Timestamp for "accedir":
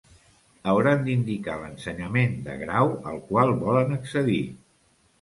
4.03-4.45